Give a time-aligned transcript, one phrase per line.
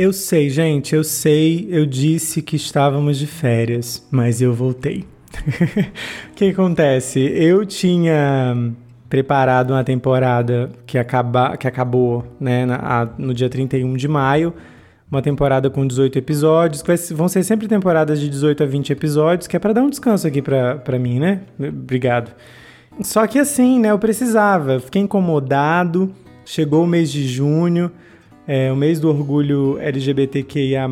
[0.00, 5.04] Eu sei, gente, eu sei, eu disse que estávamos de férias, mas eu voltei.
[6.32, 7.20] o que acontece?
[7.20, 8.72] Eu tinha
[9.10, 14.54] preparado uma temporada que, acaba, que acabou né, na, no dia 31 de maio,
[15.12, 19.46] uma temporada com 18 episódios, que vão ser sempre temporadas de 18 a 20 episódios,
[19.46, 21.42] que é para dar um descanso aqui para mim, né?
[21.58, 22.34] Obrigado.
[23.02, 26.10] Só que assim, né, eu precisava, fiquei incomodado,
[26.42, 27.92] chegou o mês de junho,
[28.46, 30.88] é o mês do orgulho LGBTQIA+.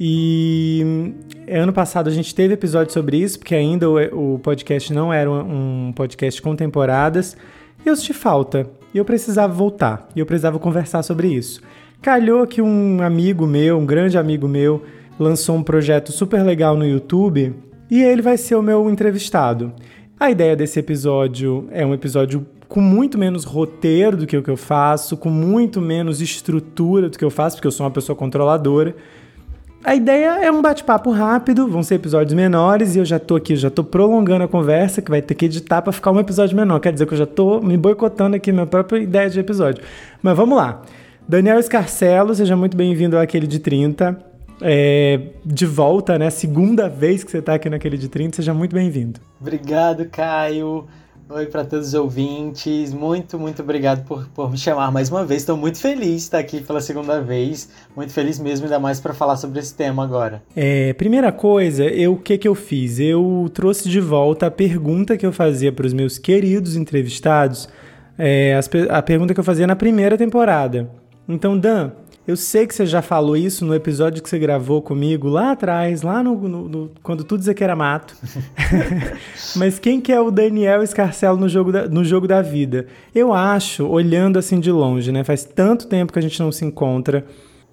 [0.00, 1.14] E
[1.50, 5.30] ano passado a gente teve episódio sobre isso, porque ainda o, o podcast não era
[5.30, 7.36] um, um podcast com temporadas.
[7.84, 8.68] Eu senti falta.
[8.92, 10.08] E eu precisava voltar.
[10.14, 11.60] E eu precisava conversar sobre isso.
[12.00, 14.82] Calhou que um amigo meu, um grande amigo meu,
[15.18, 17.54] lançou um projeto super legal no YouTube
[17.90, 19.72] e ele vai ser o meu entrevistado.
[20.18, 24.50] A ideia desse episódio é um episódio com muito menos roteiro do que o que
[24.50, 28.14] eu faço, com muito menos estrutura do que eu faço, porque eu sou uma pessoa
[28.14, 28.94] controladora.
[29.82, 33.56] A ideia é um bate-papo rápido, vão ser episódios menores e eu já tô aqui,
[33.56, 36.80] já tô prolongando a conversa, que vai ter que editar para ficar um episódio menor.
[36.80, 39.82] Quer dizer que eu já tô me boicotando aqui minha própria ideia de episódio.
[40.20, 40.82] Mas vamos lá.
[41.26, 44.18] Daniel Escarcelo, seja muito bem-vindo àquele de 30.
[44.60, 46.28] É, de volta, né?
[46.30, 49.20] Segunda vez que você está aqui naquele de 30, seja muito bem-vindo.
[49.40, 50.84] Obrigado, Caio.
[51.30, 55.42] Oi para todos os ouvintes, muito, muito obrigado por, por me chamar mais uma vez.
[55.42, 59.12] Estou muito feliz de estar aqui pela segunda vez, muito feliz mesmo, ainda mais para
[59.12, 60.42] falar sobre esse tema agora.
[60.56, 62.98] É, primeira coisa, eu, o que, que eu fiz?
[62.98, 67.68] Eu trouxe de volta a pergunta que eu fazia para os meus queridos entrevistados,
[68.16, 70.90] é, as, a pergunta que eu fazia na primeira temporada.
[71.28, 71.92] Então, Dan,
[72.28, 76.02] eu sei que você já falou isso no episódio que você gravou comigo lá atrás,
[76.02, 78.14] lá no, no, no quando tudo dizia que era mato.
[79.56, 82.86] Mas quem que é o Daniel Escarcelo no jogo, da, no jogo da vida?
[83.14, 85.24] Eu acho, olhando assim de longe, né?
[85.24, 87.24] Faz tanto tempo que a gente não se encontra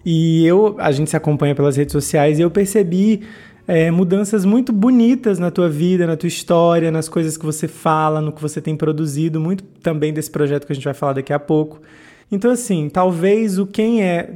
[0.05, 3.23] e eu, a gente se acompanha pelas redes sociais e eu percebi
[3.67, 8.21] é, mudanças muito bonitas na tua vida, na tua história, nas coisas que você fala,
[8.21, 11.33] no que você tem produzido, muito também desse projeto que a gente vai falar daqui
[11.33, 11.81] a pouco.
[12.31, 14.29] Então, assim, talvez o quem é,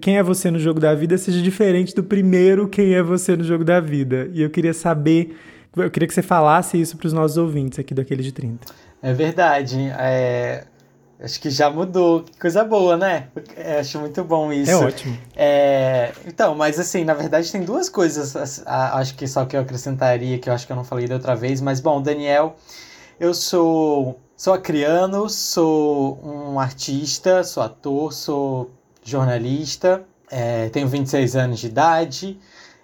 [0.00, 3.44] quem é você no jogo da vida seja diferente do primeiro quem é você no
[3.44, 4.30] jogo da vida.
[4.32, 5.36] E eu queria saber,
[5.76, 8.66] eu queria que você falasse isso para os nossos ouvintes aqui do Aquele de 30.
[9.02, 9.78] É verdade.
[9.98, 10.64] É...
[11.20, 12.22] Acho que já mudou.
[12.22, 13.28] Que coisa boa, né?
[13.56, 14.70] É, acho muito bom isso.
[14.70, 15.16] É ótimo.
[15.36, 16.12] É...
[16.26, 18.34] Então, mas assim, na verdade tem duas coisas,
[18.66, 21.36] acho que só que eu acrescentaria, que eu acho que eu não falei da outra
[21.36, 22.56] vez, mas bom, Daniel,
[23.20, 28.70] eu sou Sou acriano, sou um artista, sou ator, sou
[29.02, 32.38] jornalista, é, tenho 26 anos de idade.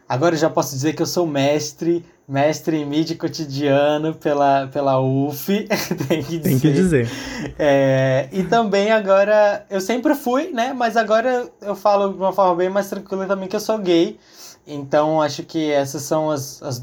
[0.09, 5.69] Agora já posso dizer que eu sou mestre, mestre em mídia cotidiano pela, pela UF,
[6.09, 6.49] tem que dizer.
[6.49, 7.11] Tem que dizer.
[7.59, 10.73] É, e também agora, eu sempre fui, né?
[10.73, 14.19] Mas agora eu falo de uma forma bem mais tranquila também que eu sou gay.
[14.67, 16.81] Então acho que essas são as, as,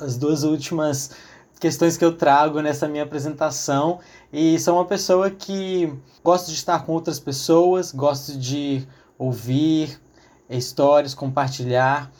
[0.00, 1.12] as duas últimas
[1.58, 3.98] questões que eu trago nessa minha apresentação
[4.32, 5.92] e sou uma pessoa que
[6.22, 8.86] gosto de estar com outras pessoas, gosto de
[9.18, 9.98] ouvir
[10.48, 12.10] histórias, compartilhar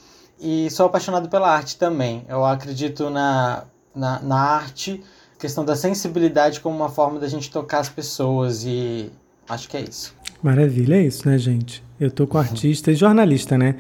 [0.41, 2.25] e sou apaixonado pela arte também.
[2.28, 5.03] Eu acredito na, na, na arte,
[5.38, 9.10] questão da sensibilidade como uma forma da gente tocar as pessoas e
[9.49, 10.15] acho que é isso.
[10.43, 11.82] Maravilha, é isso, né, gente?
[11.99, 13.76] Eu tô com artista e jornalista, né?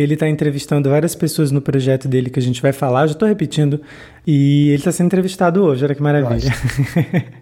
[0.00, 3.26] Ele está entrevistando várias pessoas no projeto dele que a gente vai falar, já estou
[3.26, 3.80] repetindo.
[4.24, 6.52] E ele está sendo entrevistado hoje, olha que maravilha.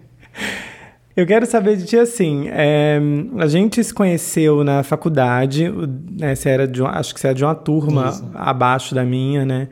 [1.15, 2.99] eu quero saber de ti assim, é,
[3.37, 5.71] a gente se conheceu na faculdade,
[6.19, 8.27] né, você era de, acho que você era de uma turma Isso.
[8.33, 9.67] abaixo da minha, né?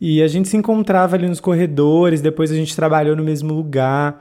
[0.00, 4.20] E a gente se encontrava ali nos corredores, depois a gente trabalhou no mesmo lugar.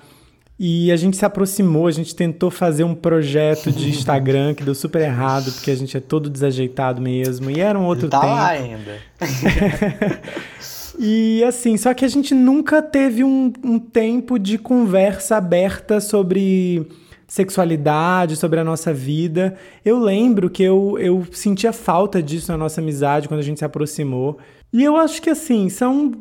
[0.65, 4.73] E a gente se aproximou, a gente tentou fazer um projeto de Instagram que deu
[4.73, 7.51] super errado, porque a gente é todo desajeitado mesmo.
[7.51, 8.31] E era um outro tá tempo.
[8.31, 8.97] lá ainda.
[10.97, 16.87] e assim, só que a gente nunca teve um, um tempo de conversa aberta sobre
[17.27, 19.57] sexualidade, sobre a nossa vida.
[19.83, 23.65] Eu lembro que eu, eu sentia falta disso na nossa amizade quando a gente se
[23.65, 24.37] aproximou.
[24.71, 26.13] E eu acho que assim, são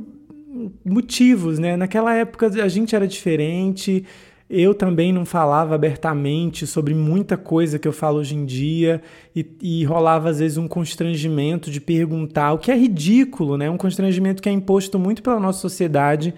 [0.85, 1.77] motivos, né?
[1.77, 4.05] Naquela época a gente era diferente.
[4.53, 9.01] Eu também não falava abertamente sobre muita coisa que eu falo hoje em dia
[9.35, 13.71] e, e, rolava às vezes um constrangimento de perguntar, o que é ridículo, né?
[13.71, 16.35] Um constrangimento que é imposto muito pela nossa sociedade,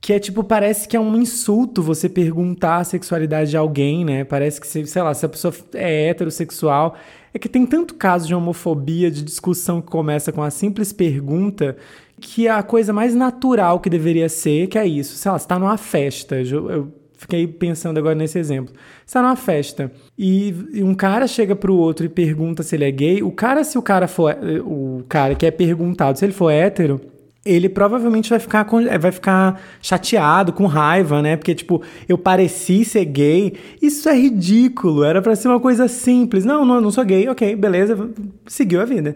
[0.00, 4.24] que é tipo, parece que é um insulto você perguntar a sexualidade de alguém, né?
[4.24, 6.96] Parece que, sei lá, se a pessoa é heterossexual.
[7.32, 11.76] É que tem tanto caso de homofobia, de discussão que começa com a simples pergunta,
[12.20, 15.16] que é a coisa mais natural que deveria ser, que é isso.
[15.16, 16.36] Sei lá, você tá numa festa.
[16.36, 18.74] Eu, eu fiquei pensando agora nesse exemplo.
[19.04, 22.90] Você tá numa festa e, um cara chega pro outro e pergunta se ele é
[22.90, 23.22] gay.
[23.22, 24.36] O cara, se o cara for.
[24.64, 27.00] O cara que é perguntado, se ele for hétero
[27.44, 28.66] ele provavelmente vai ficar,
[28.98, 31.36] vai ficar chateado, com raiva, né?
[31.36, 33.52] Porque, tipo, eu pareci ser gay.
[33.82, 35.04] Isso é ridículo.
[35.04, 36.46] Era para ser uma coisa simples.
[36.46, 37.28] Não, não, não sou gay.
[37.28, 38.10] Ok, beleza.
[38.46, 39.14] Seguiu a vida.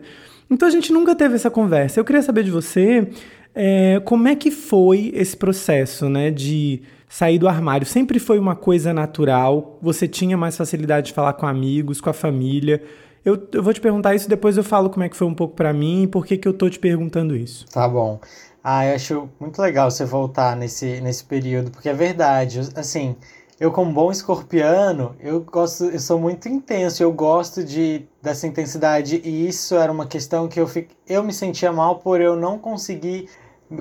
[0.51, 1.99] Então a gente nunca teve essa conversa.
[1.99, 3.09] Eu queria saber de você
[3.55, 6.31] é, como é que foi esse processo, né?
[6.31, 7.87] De sair do armário.
[7.87, 9.79] Sempre foi uma coisa natural?
[9.81, 12.83] Você tinha mais facilidade de falar com amigos, com a família?
[13.25, 15.55] Eu, eu vou te perguntar isso, depois eu falo como é que foi um pouco
[15.55, 17.67] para mim e por que, que eu tô te perguntando isso.
[17.67, 18.21] Tá bom.
[18.63, 23.17] Ah, eu acho muito legal você voltar nesse, nesse período, porque é verdade, assim,
[23.61, 29.21] eu como bom escorpiano, eu gosto, eu sou muito intenso, eu gosto de dessa intensidade
[29.25, 32.59] e isso era uma questão que eu fico, eu me sentia mal por eu não
[32.59, 33.29] conseguir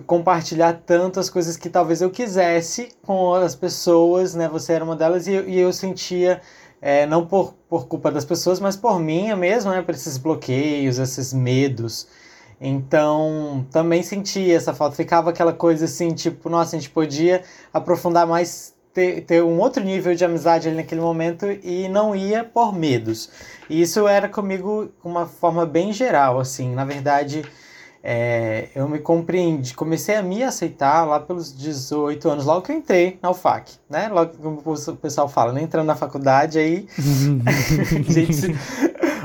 [0.06, 4.48] compartilhar tantas coisas que talvez eu quisesse com as pessoas, né?
[4.50, 6.42] Você era uma delas e, e eu sentia
[6.82, 11.00] é, não por, por culpa das pessoas, mas por mim mesmo, né, por esses bloqueios,
[11.00, 12.08] esses medos.
[12.60, 14.96] Então, também sentia essa falta.
[14.96, 19.84] Ficava aquela coisa assim, tipo, nossa, a gente podia aprofundar mais, ter, ter um outro
[19.84, 23.30] nível de amizade ali naquele momento e não ia por medos.
[23.70, 26.74] E isso era comigo uma forma bem geral, assim.
[26.74, 27.46] Na verdade,
[28.04, 32.76] é, eu me compreendi, comecei a me aceitar lá pelos 18 anos, logo que eu
[32.76, 34.08] entrei na UFAC, né?
[34.08, 35.62] Logo como o pessoal fala, né?
[35.62, 36.88] entrando na faculdade aí,
[38.08, 38.56] gente,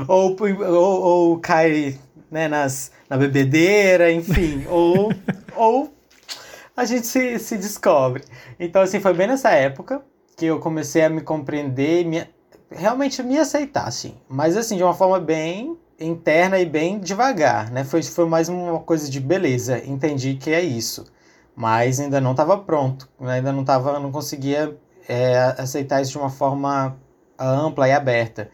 [0.07, 0.35] ou,
[0.67, 1.97] ou, ou cai
[2.33, 5.13] né, nas, na bebedeira, enfim, ou,
[5.55, 5.93] ou
[6.75, 8.23] a gente se, se descobre.
[8.59, 10.01] Então, assim, foi bem nessa época
[10.35, 12.27] que eu comecei a me compreender, me,
[12.71, 17.83] realmente me aceitar, assim, mas assim, de uma forma bem interna e bem devagar, né?
[17.83, 21.05] Foi, foi mais uma coisa de beleza, entendi que é isso,
[21.55, 23.35] mas ainda não estava pronto, né?
[23.35, 26.97] ainda não estava, não conseguia é, aceitar isso de uma forma
[27.39, 28.49] ampla e aberta.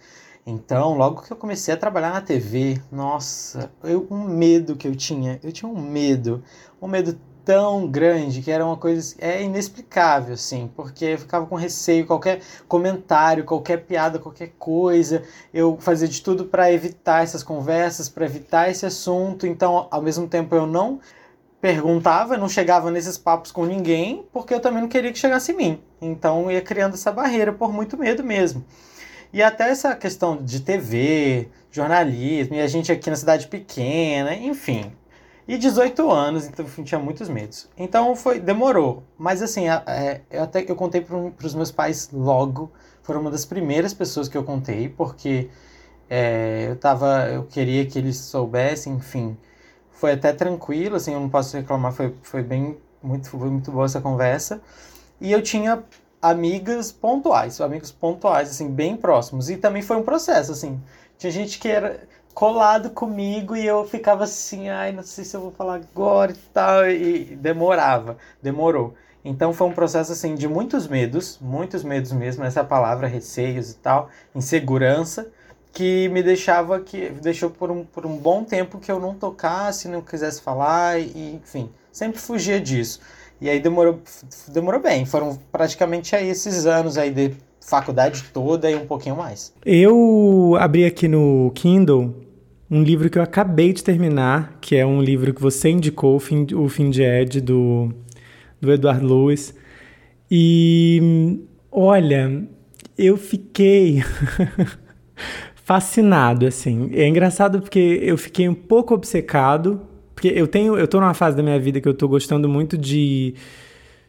[0.46, 4.96] Então, logo que eu comecei a trabalhar na TV, nossa, eu, um medo que eu
[4.96, 6.44] tinha, eu tinha um medo,
[6.82, 11.56] um medo tão grande que era uma coisa é inexplicável assim, porque eu ficava com
[11.56, 18.10] receio qualquer comentário, qualquer piada, qualquer coisa, eu fazia de tudo para evitar essas conversas,
[18.10, 19.48] para evitar esse assunto.
[19.48, 21.00] Então, ao mesmo tempo eu não
[21.62, 25.56] perguntava, não chegava nesses papos com ninguém, porque eu também não queria que chegasse em
[25.56, 25.80] mim.
[26.02, 28.64] Então, ia criando essa barreira por muito medo mesmo.
[29.32, 34.92] E até essa questão de TV, jornalismo, e a gente aqui na cidade pequena, enfim,
[35.50, 37.68] e 18 anos, então tinha muitos medos.
[37.76, 39.02] Então foi, demorou.
[39.18, 42.72] Mas assim, é, eu até eu contei para os meus pais logo.
[43.02, 45.50] Foram uma das primeiras pessoas que eu contei, porque
[46.08, 47.28] é, eu tava.
[47.30, 49.36] Eu queria que eles soubessem, enfim.
[49.92, 52.78] Foi até tranquilo, assim, eu não posso reclamar, foi, foi bem.
[53.02, 54.62] Muito, foi muito boa essa conversa.
[55.20, 55.84] E eu tinha
[56.22, 59.50] amigas pontuais, amigos pontuais, assim, bem próximos.
[59.50, 60.80] E também foi um processo, assim.
[61.18, 62.08] Tinha gente que era
[62.40, 66.36] colado comigo e eu ficava assim, ai, não sei se eu vou falar agora e
[66.54, 68.94] tal, e demorava, demorou.
[69.26, 73.76] Então foi um processo assim de muitos medos, muitos medos mesmo, essa palavra, receios e
[73.76, 75.30] tal, insegurança,
[75.74, 79.90] que me deixava que deixou por um, por um bom tempo que eu não tocasse,
[79.90, 83.02] não quisesse falar e enfim, sempre fugia disso.
[83.42, 84.00] E aí demorou
[84.48, 89.54] demorou bem, foram praticamente aí esses anos aí de faculdade toda e um pouquinho mais.
[89.66, 92.29] Eu abri aqui no Kindle
[92.70, 96.20] um livro que eu acabei de terminar, que é um livro que você indicou, O
[96.20, 97.92] Fim, o Fim de Ed, do,
[98.62, 99.56] do Edward Lewis.
[100.30, 101.40] E
[101.72, 102.48] olha,
[102.98, 104.04] eu fiquei
[105.64, 106.92] fascinado, assim.
[106.94, 109.82] É engraçado porque eu fiquei um pouco obcecado,
[110.14, 112.78] porque eu tenho, eu tô numa fase da minha vida que eu tô gostando muito
[112.78, 113.34] de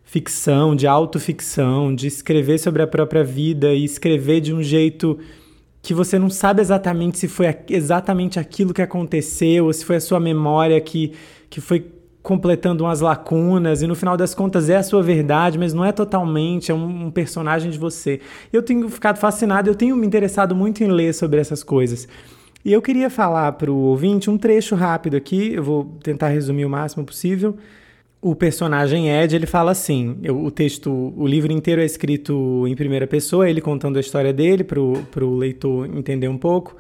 [0.05, 5.19] ficção, de autoficção, de escrever sobre a própria vida e escrever de um jeito
[5.83, 10.01] que você não sabe exatamente se foi exatamente aquilo que aconteceu, ou se foi a
[10.01, 11.13] sua memória que,
[11.49, 11.91] que foi
[12.23, 15.91] completando umas lacunas, e no final das contas é a sua verdade, mas não é
[15.91, 18.21] totalmente, é um, um personagem de você.
[18.53, 22.07] Eu tenho ficado fascinado, eu tenho me interessado muito em ler sobre essas coisas.
[22.63, 26.67] E eu queria falar para o ouvinte um trecho rápido aqui, eu vou tentar resumir
[26.67, 27.57] o máximo possível.
[28.23, 33.07] O personagem Ed, ele fala assim, o texto, o livro inteiro é escrito em primeira
[33.07, 36.77] pessoa, ele contando a história dele para o leitor entender um pouco.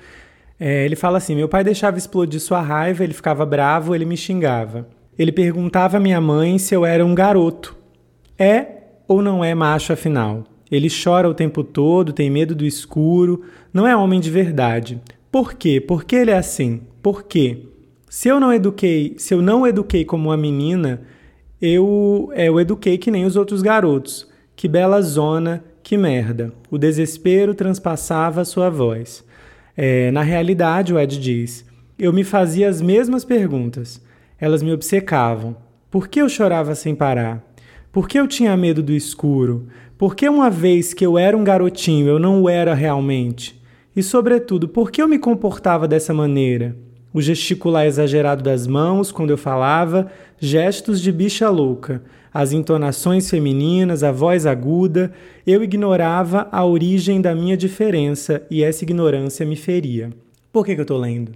[0.58, 4.16] É, ele fala assim, meu pai deixava explodir sua raiva, ele ficava bravo, ele me
[4.16, 4.86] xingava.
[5.18, 7.74] Ele perguntava à minha mãe se eu era um garoto.
[8.38, 8.66] É
[9.08, 10.44] ou não é macho afinal?
[10.70, 13.42] Ele chora o tempo todo, tem medo do escuro,
[13.72, 15.00] não é homem de verdade.
[15.32, 15.80] Por quê?
[15.80, 16.82] Por que ele é assim?
[17.02, 17.66] Por quê?
[18.08, 21.02] Se eu não eduquei, se eu não eduquei como uma menina,
[21.60, 24.28] eu, é, eu eduquei que nem os outros garotos.
[24.56, 26.52] Que bela zona, que merda.
[26.70, 29.24] O desespero transpassava sua voz.
[29.76, 31.64] É, na realidade, o Ed diz,
[31.98, 34.02] eu me fazia as mesmas perguntas.
[34.38, 35.56] Elas me obcecavam.
[35.90, 37.44] Por que eu chorava sem parar?
[37.92, 39.66] Por que eu tinha medo do escuro?
[39.98, 43.60] Por que uma vez que eu era um garotinho eu não o era realmente?
[43.94, 46.76] E, sobretudo, por que eu me comportava dessa maneira?
[47.12, 52.02] O gesticular exagerado das mãos quando eu falava, gestos de bicha louca,
[52.32, 55.12] as entonações femininas, a voz aguda,
[55.46, 60.10] eu ignorava a origem da minha diferença e essa ignorância me feria.
[60.52, 61.32] Por que, que eu estou lendo?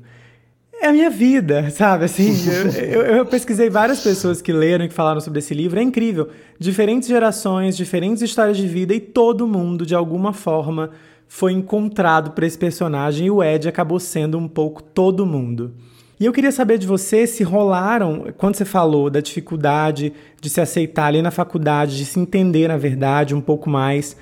[0.80, 2.04] É a minha vida, sabe?
[2.04, 2.32] Assim,
[2.78, 5.78] eu, eu, pesquisei várias pessoas que leram e que falaram sobre esse livro.
[5.78, 6.28] É incrível.
[6.58, 10.90] Diferentes gerações, diferentes histórias de vida e todo mundo, de alguma forma,
[11.28, 15.74] foi encontrado para esse personagem e o Ed acabou sendo um pouco todo mundo.
[16.18, 20.60] E eu queria saber de você se rolaram, quando você falou da dificuldade de se
[20.60, 24.16] aceitar ali na faculdade, de se entender na verdade um pouco mais,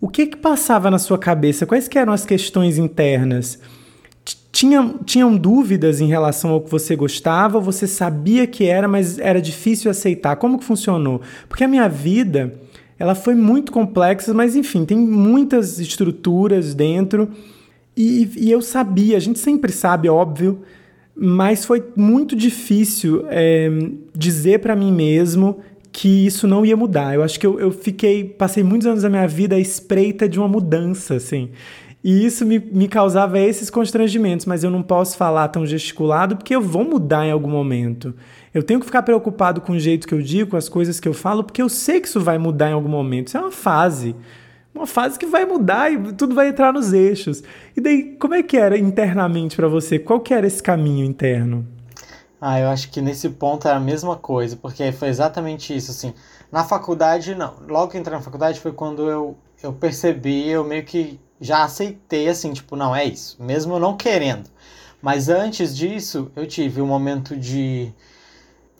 [0.00, 1.66] o que que passava na sua cabeça?
[1.66, 3.58] Quais que eram as questões internas?
[4.52, 7.58] Tinham, tinham dúvidas em relação ao que você gostava?
[7.58, 10.36] Você sabia que era, mas era difícil aceitar?
[10.36, 11.20] Como que funcionou?
[11.48, 12.54] Porque a minha vida,
[12.98, 17.28] ela foi muito complexa, mas enfim, tem muitas estruturas dentro.
[17.96, 20.62] E, e eu sabia, a gente sempre sabe, óbvio,
[21.14, 23.68] mas foi muito difícil é,
[24.14, 27.14] dizer para mim mesmo que isso não ia mudar.
[27.14, 30.38] Eu acho que eu, eu fiquei, passei muitos anos da minha vida à espreita de
[30.38, 31.50] uma mudança, assim.
[32.02, 36.54] E isso me, me causava esses constrangimentos, mas eu não posso falar tão gesticulado porque
[36.54, 38.14] eu vou mudar em algum momento.
[38.54, 41.08] Eu tenho que ficar preocupado com o jeito que eu digo, com as coisas que
[41.08, 43.28] eu falo, porque eu sei que isso vai mudar em algum momento.
[43.28, 44.14] Isso é uma fase
[44.74, 47.42] uma fase que vai mudar e tudo vai entrar nos eixos.
[47.76, 49.98] E daí, como é que era internamente para você?
[49.98, 51.66] Qual que era esse caminho interno?
[52.40, 56.12] Ah, eu acho que nesse ponto era a mesma coisa, porque foi exatamente isso, assim.
[56.50, 57.54] Na faculdade, não.
[57.68, 62.28] Logo que entrei na faculdade foi quando eu, eu percebi, eu meio que já aceitei,
[62.28, 63.36] assim, tipo, não, é isso.
[63.40, 64.50] Mesmo não querendo.
[65.00, 67.92] Mas antes disso, eu tive um momento de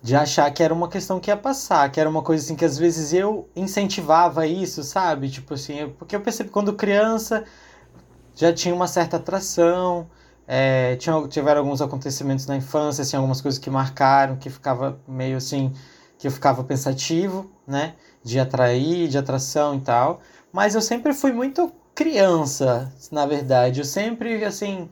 [0.02, 2.64] de achar que era uma questão que ia passar, que era uma coisa assim que
[2.64, 5.30] às vezes eu incentivava isso, sabe?
[5.30, 7.44] Tipo assim, eu, porque eu percebi quando criança
[8.34, 10.08] já tinha uma certa atração,
[10.46, 15.36] é, tinha, tiveram alguns acontecimentos na infância, assim, algumas coisas que marcaram, que ficava meio
[15.36, 15.72] assim,
[16.18, 17.94] que eu ficava pensativo, né?
[18.24, 20.20] De atrair, de atração e tal.
[20.52, 23.80] Mas eu sempre fui muito criança, na verdade.
[23.80, 24.88] Eu sempre, assim,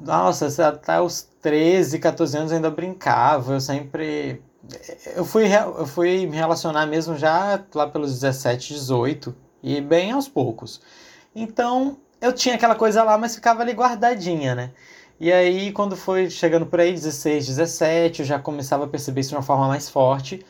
[0.00, 4.42] nossa, até os 13, 14 anos eu ainda brincava, eu sempre.
[5.14, 10.28] Eu fui, eu fui me relacionar mesmo já lá pelos 17, 18, e bem aos
[10.28, 10.80] poucos.
[11.34, 14.72] Então, eu tinha aquela coisa lá, mas ficava ali guardadinha, né?
[15.18, 19.30] E aí, quando foi chegando por aí, 16, 17, eu já começava a perceber isso
[19.30, 20.44] de uma forma mais forte.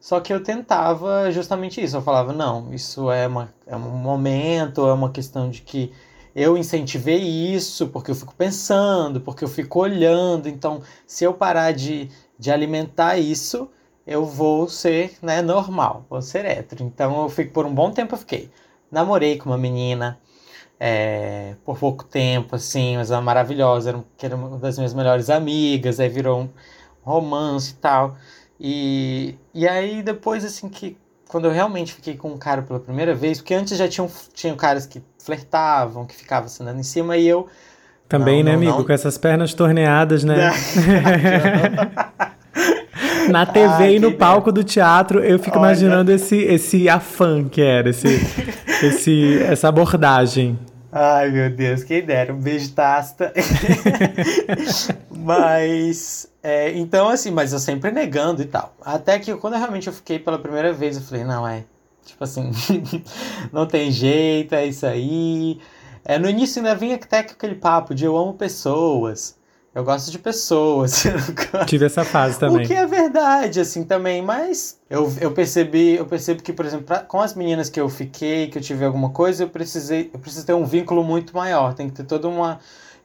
[0.00, 1.96] Só que eu tentava justamente isso.
[1.96, 5.92] Eu falava, não, isso é, uma, é um momento, é uma questão de que
[6.34, 7.20] eu incentivei
[7.54, 10.48] isso porque eu fico pensando, porque eu fico olhando.
[10.48, 12.08] Então, se eu parar de,
[12.38, 13.70] de alimentar isso,
[14.06, 16.84] eu vou ser né, normal, vou ser hétero.
[16.84, 18.50] Então, eu fico por um bom tempo, eu fiquei.
[18.90, 20.18] Namorei com uma menina
[20.80, 26.00] é, por pouco tempo, assim, mas ela maravilhosa, era, era uma das minhas melhores amigas,
[26.00, 26.50] aí virou um
[27.04, 28.16] romance e tal.
[28.58, 30.96] E, e aí, depois, assim, que
[31.32, 34.54] quando eu realmente fiquei com um cara pela primeira vez, porque antes já tinham, tinham
[34.54, 37.48] caras que flertavam, que ficavam se andando em cima, e eu.
[38.06, 38.78] Também, não, né, não, amigo?
[38.78, 38.84] Não...
[38.84, 40.36] Com essas pernas torneadas, né?
[43.30, 45.68] Na TV e no palco do teatro, eu fico Olha.
[45.68, 48.08] imaginando esse, esse afã que era, esse,
[48.84, 50.58] esse, essa abordagem.
[50.90, 52.34] Ai, meu Deus, quem dera.
[52.34, 53.32] Um beijo, Tasta.
[55.16, 58.74] mas, é, então, assim, mas eu sempre negando e tal.
[58.80, 61.64] Até que quando eu realmente eu fiquei pela primeira vez, eu falei, não, é.
[62.04, 62.50] Tipo assim,
[63.52, 65.60] não tem jeito, é isso aí.
[66.04, 69.36] É, no início ainda vinha até aquele papo de eu amo pessoas.
[69.74, 71.04] Eu gosto de pessoas.
[71.66, 72.64] Tive essa fase também.
[72.64, 74.20] O que é verdade, assim, também.
[74.20, 77.88] Mas eu, eu percebi, eu percebo que, por exemplo, pra, com as meninas que eu
[77.88, 81.72] fiquei, que eu tive alguma coisa, eu precisei, eu preciso ter um vínculo muito maior.
[81.72, 82.58] Tem que ter toda uma.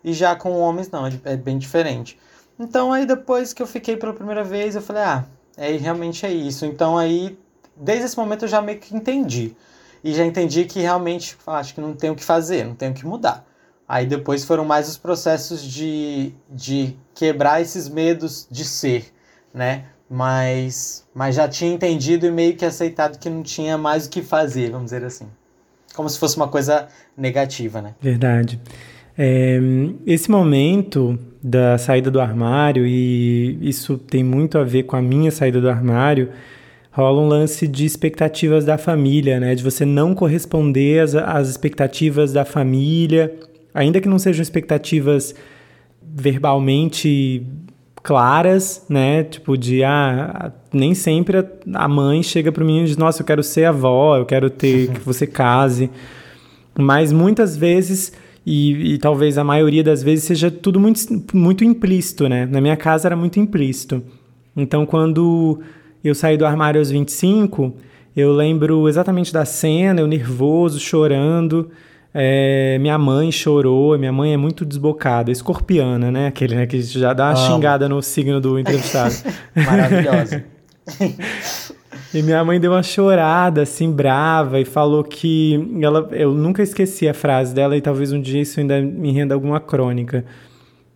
[0.03, 2.19] E já com homens não, é, é bem diferente.
[2.59, 6.31] Então aí depois que eu fiquei pela primeira vez, eu falei, ah, é realmente é
[6.31, 6.65] isso.
[6.65, 7.37] Então aí,
[7.75, 9.55] desde esse momento eu já meio que entendi.
[10.03, 12.95] E já entendi que realmente acho que não tenho o que fazer, não tenho o
[12.95, 13.45] que mudar.
[13.87, 19.13] Aí depois foram mais os processos de, de quebrar esses medos de ser,
[19.53, 19.85] né?
[20.09, 24.21] Mas, mas já tinha entendido e meio que aceitado que não tinha mais o que
[24.21, 25.27] fazer, vamos dizer assim.
[25.95, 27.95] Como se fosse uma coisa negativa, né?
[27.99, 28.61] Verdade.
[29.17, 29.59] É,
[30.05, 35.31] esse momento da saída do armário, e isso tem muito a ver com a minha
[35.31, 36.29] saída do armário,
[36.91, 39.55] rola um lance de expectativas da família, né?
[39.55, 43.33] De você não corresponder às, às expectativas da família,
[43.73, 45.33] ainda que não sejam expectativas
[46.01, 47.45] verbalmente
[48.03, 49.23] claras, né?
[49.23, 53.25] Tipo de ah, nem sempre a mãe chega para o menino e diz: "Nossa, eu
[53.25, 55.89] quero ser avó, eu quero ter que você case".
[56.79, 58.11] Mas muitas vezes
[58.49, 61.01] e, e, talvez a maioria das vezes seja tudo muito,
[61.33, 62.45] muito implícito, né?
[62.45, 64.01] Na minha casa era muito implícito.
[64.55, 65.59] Então, quando
[66.01, 67.75] eu saí do armário aos 25,
[68.15, 71.69] eu lembro exatamente da cena, eu nervoso, chorando.
[72.13, 76.27] É, minha mãe chorou, minha mãe é muito desbocada, escorpiana, né?
[76.27, 77.53] Aquele né, que já dá uma Amo.
[77.53, 79.13] xingada no signo do entrevistado.
[79.53, 80.45] Maravilhosa.
[82.17, 86.09] E minha mãe deu uma chorada, assim, brava, e falou que ela.
[86.11, 89.59] Eu nunca esqueci a frase dela, e talvez um dia isso ainda me renda alguma
[89.59, 90.25] crônica.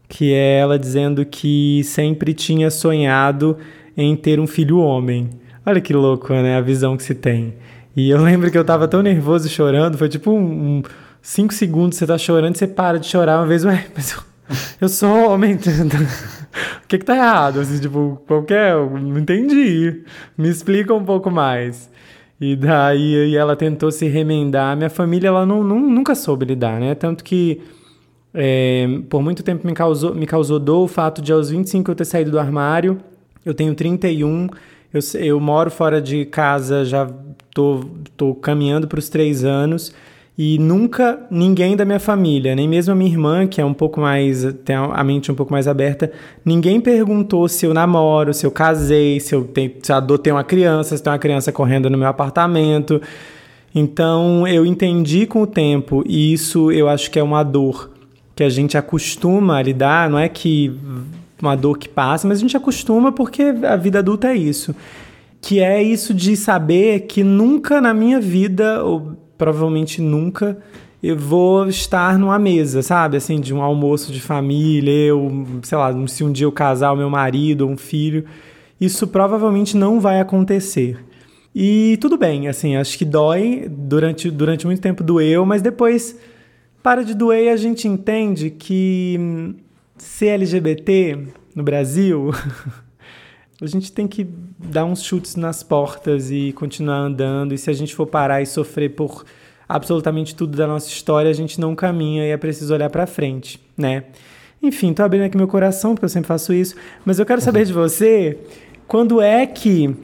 [0.09, 3.55] Que é ela dizendo que sempre tinha sonhado
[3.95, 5.29] em ter um filho homem.
[5.63, 6.57] Olha que louco, né?
[6.57, 7.53] A visão que se tem.
[7.95, 10.39] E eu lembro que eu tava tão nervoso chorando, foi tipo um,
[10.77, 10.83] um
[11.21, 14.23] cinco segundos você tá chorando, você para de chorar uma vez, ué, mas eu,
[14.81, 15.59] eu sou homem.
[16.83, 17.59] o que que tá errado?
[17.59, 18.75] Assim, tipo, qualquer.
[18.75, 20.03] Não entendi.
[20.37, 21.89] Me explica um pouco mais.
[22.39, 24.75] E daí ela tentou se remendar.
[24.75, 26.95] Minha família, ela não, não nunca soube lidar, né?
[26.95, 27.61] Tanto que
[28.33, 31.95] é, por muito tempo me causou, me causou dor o fato de aos 25 eu
[31.95, 32.99] ter saído do armário.
[33.45, 34.47] Eu tenho 31,
[34.93, 37.09] eu, eu moro fora de casa, já
[37.53, 37.83] tô,
[38.15, 39.93] tô caminhando para os três anos
[40.37, 43.99] e nunca ninguém da minha família, nem mesmo a minha irmã, que é um pouco
[43.99, 46.11] mais, tem a mente um pouco mais aberta,
[46.43, 50.95] ninguém perguntou se eu namoro, se eu casei, se eu, tenho, se adotei uma criança,
[50.95, 53.01] se tem uma criança correndo no meu apartamento.
[53.75, 57.91] Então eu entendi com o tempo, e isso eu acho que é uma dor
[58.35, 60.75] que a gente acostuma a lidar, não é que
[61.41, 64.75] uma dor que passa, mas a gente acostuma porque a vida adulta é isso.
[65.41, 70.55] Que é isso de saber que nunca na minha vida, ou provavelmente nunca
[71.01, 73.17] eu vou estar numa mesa, sabe?
[73.17, 76.95] Assim, de um almoço de família, eu, sei lá, se um dia eu casar o
[76.95, 78.23] meu marido ou um filho.
[78.79, 81.03] Isso provavelmente não vai acontecer.
[81.55, 86.19] E tudo bem, assim, acho que dói, durante, durante muito tempo doeu, mas depois
[86.83, 89.55] para de doer e a gente entende que hum,
[89.97, 91.17] ser LGBT
[91.55, 92.29] no Brasil,
[93.61, 97.53] a gente tem que dar uns chutes nas portas e continuar andando.
[97.53, 99.23] E se a gente for parar e sofrer por
[99.69, 103.59] absolutamente tudo da nossa história, a gente não caminha e é preciso olhar para frente,
[103.77, 104.05] né?
[104.61, 107.65] Enfim, tô abrindo aqui meu coração, porque eu sempre faço isso, mas eu quero saber
[107.65, 108.37] de você,
[108.87, 109.95] quando é que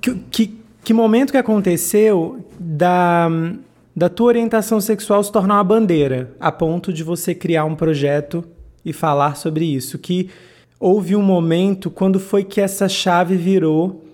[0.00, 3.28] que, que, que momento que aconteceu da
[3.96, 8.44] da tua orientação sexual se tornar uma bandeira, a ponto de você criar um projeto
[8.84, 10.30] e falar sobre isso, que
[10.78, 14.04] houve um momento quando foi que essa chave virou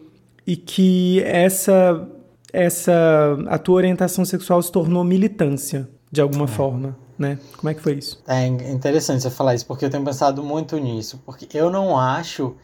[0.47, 2.09] e que essa
[2.53, 6.49] essa a tua orientação sexual se tornou militância de alguma é.
[6.49, 7.39] forma, né?
[7.57, 8.21] Como é que foi isso?
[8.27, 12.57] É interessante você falar isso porque eu tenho pensado muito nisso, porque eu não acho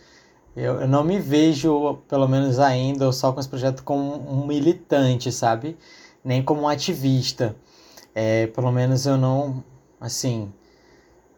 [0.57, 5.31] eu, eu não me vejo, pelo menos ainda, só com esse projeto como um militante,
[5.31, 5.77] sabe?
[6.25, 7.55] Nem como um ativista.
[8.15, 9.63] É, pelo menos eu não,
[10.01, 10.51] assim,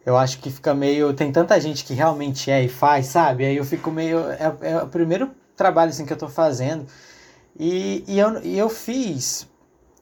[0.08, 1.12] eu acho que fica meio.
[1.12, 3.44] Tem tanta gente que realmente é e faz, sabe?
[3.44, 4.20] Aí eu fico meio.
[4.30, 6.86] É, é o primeiro trabalho assim, que eu tô fazendo.
[7.58, 9.46] E, e, eu, e eu fiz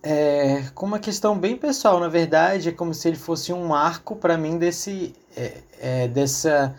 [0.03, 4.15] é, com uma questão bem pessoal, na verdade, é como se ele fosse um marco
[4.15, 6.75] para mim desse, é, é, dessa,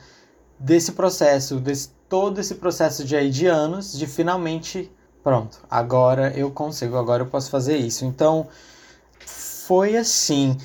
[0.58, 4.90] desse processo, desse, todo esse processo de, aí, de anos, de finalmente,
[5.24, 8.06] pronto, agora eu consigo, agora eu posso fazer isso.
[8.06, 8.48] Então,
[9.20, 10.56] foi assim.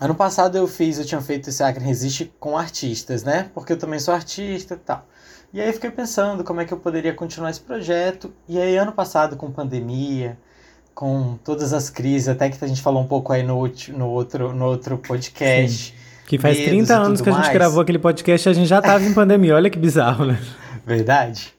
[0.00, 3.50] Ano passado eu fiz, eu tinha feito esse Acre Resiste com artistas, né?
[3.52, 5.06] Porque eu também sou artista e tal.
[5.52, 8.32] E aí fiquei pensando como é que eu poderia continuar esse projeto.
[8.48, 10.38] E aí ano passado, com pandemia,
[10.94, 14.54] com todas as crises, até que a gente falou um pouco aí no, no, outro,
[14.54, 15.90] no outro podcast.
[15.90, 15.94] Sim.
[16.26, 17.52] Que faz 30 anos que a gente mais.
[17.52, 19.54] gravou aquele podcast e a gente já estava em pandemia.
[19.54, 20.40] Olha que bizarro, né?
[20.86, 21.52] Verdade.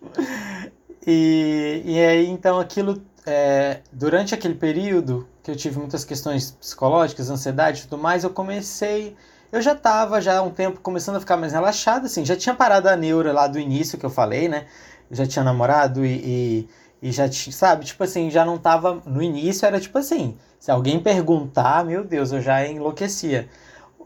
[1.06, 7.30] E, e aí, então, aquilo é, durante aquele período que eu tive muitas questões psicológicas,
[7.30, 9.16] ansiedade e tudo mais, eu comecei.
[9.52, 12.56] Eu já estava já há um tempo começando a ficar mais relaxado, assim, já tinha
[12.56, 14.66] parado a neura lá do início que eu falei, né?
[15.12, 16.68] já tinha namorado e,
[17.02, 17.86] e, e já tinha, sabe?
[17.86, 19.02] Tipo assim, já não tava.
[19.06, 23.48] No início era tipo assim: se alguém perguntar, meu Deus, eu já enlouquecia.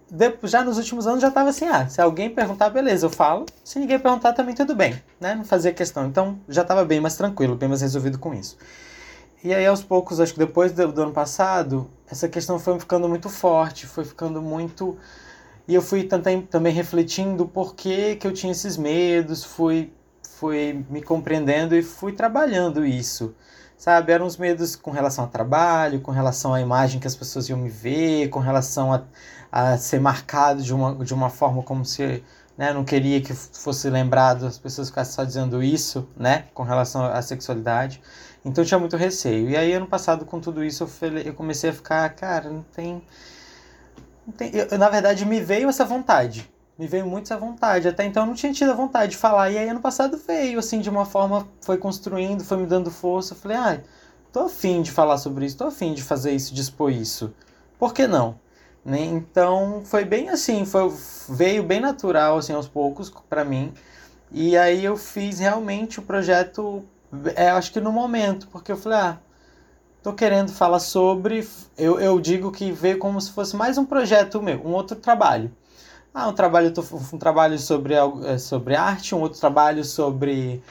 [0.10, 3.46] Depois, já nos últimos anos já tava assim: ah, se alguém perguntar, beleza, eu falo.
[3.64, 5.36] Se ninguém perguntar, também tudo bem, né?
[5.36, 6.08] Não fazia questão.
[6.08, 8.58] Então já tava bem mais tranquilo, bem mais resolvido com isso.
[9.46, 13.08] E aí, aos poucos, acho que depois do, do ano passado, essa questão foi ficando
[13.08, 14.98] muito forte, foi ficando muito.
[15.68, 19.94] E eu fui também, também refletindo por que, que eu tinha esses medos, fui,
[20.40, 23.36] fui me compreendendo e fui trabalhando isso.
[23.78, 27.48] Sabe, eram os medos com relação ao trabalho, com relação à imagem que as pessoas
[27.48, 29.04] iam me ver, com relação a,
[29.52, 32.24] a ser marcado de uma, de uma forma como se
[32.58, 37.06] né, não queria que fosse lembrado, as pessoas ficassem só dizendo isso, né, com relação
[37.06, 38.02] à sexualidade.
[38.46, 39.50] Então eu tinha muito receio.
[39.50, 40.88] E aí, ano passado, com tudo isso,
[41.26, 43.02] eu, comecei a ficar, cara, não tem.
[44.26, 46.50] Não tem eu, na verdade, me veio essa vontade.
[46.78, 47.88] Me veio muito essa vontade.
[47.88, 49.50] Até então eu não tinha tido a vontade de falar.
[49.50, 53.34] E aí, ano passado, veio, assim, de uma forma, foi construindo, foi me dando força.
[53.34, 53.82] Eu falei, ah,
[54.32, 57.34] tô afim de falar sobre isso, tô afim de fazer isso, de expor isso.
[57.80, 58.40] Por que não?
[58.84, 59.02] Né?
[59.02, 60.94] Então, foi bem assim, foi,
[61.30, 63.74] veio bem natural, assim, aos poucos, para mim.
[64.32, 66.86] E aí eu fiz realmente o projeto
[67.36, 69.18] é, acho que no momento, porque eu falei, ah,
[70.06, 71.48] tô querendo falar sobre.
[71.76, 75.52] Eu, eu digo que veio como se fosse mais um projeto meu, um outro trabalho.
[76.14, 76.72] Ah, um trabalho,
[77.12, 80.62] um trabalho sobre, é, sobre arte, um outro trabalho sobre.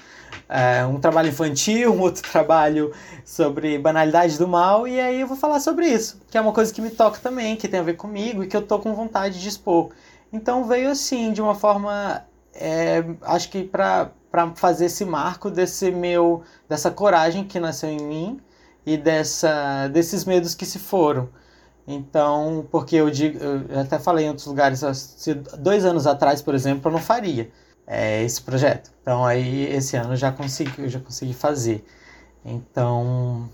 [0.49, 2.93] É, um trabalho infantil, um outro trabalho
[3.25, 6.73] sobre banalidade do mal, e aí eu vou falar sobre isso, que é uma coisa
[6.73, 9.41] que me toca também, que tem a ver comigo e que eu tô com vontade
[9.41, 9.91] de expor.
[10.33, 15.93] Então veio assim, de uma forma, é, acho que para para fazer esse marco desse
[15.93, 18.41] meu dessa coragem que nasceu em mim
[18.85, 21.29] e dessa desses medos que se foram.
[21.87, 24.83] Então, porque eu digo, eu até falei em outros lugares,
[25.61, 27.49] dois anos atrás, por exemplo, eu não faria
[27.87, 28.91] é, esse projeto.
[29.03, 31.85] Então aí esse ano eu já consegui, eu já consegui fazer.
[32.45, 33.49] Então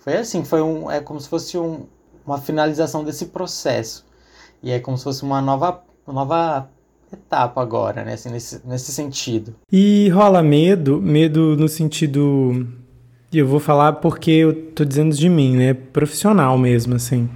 [0.00, 1.86] foi assim, foi um, é como se fosse um,
[2.24, 4.06] uma finalização desse processo
[4.62, 6.70] e é como se fosse uma nova, uma nova
[7.16, 8.14] etapa agora, né?
[8.14, 9.54] Assim, nesse, nesse sentido.
[9.70, 12.66] E rola medo, medo no sentido.
[13.32, 15.74] E eu vou falar porque eu tô dizendo de mim, né?
[15.74, 17.28] Profissional mesmo, assim.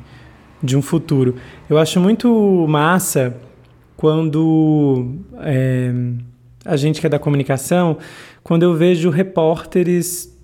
[0.63, 1.37] De um futuro.
[1.69, 3.37] Eu acho muito massa
[3.97, 5.93] quando é,
[6.65, 7.99] a gente que é da comunicação,
[8.43, 10.37] quando eu vejo repórteres